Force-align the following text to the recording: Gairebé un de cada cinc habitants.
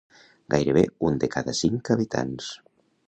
Gairebé 0.53 0.83
un 1.09 1.21
de 1.25 1.29
cada 1.35 1.55
cinc 1.59 1.93
habitants. 1.97 2.49